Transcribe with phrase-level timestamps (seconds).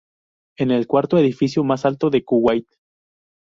[0.57, 2.67] Es el cuarto edificio más alto de Kuwait.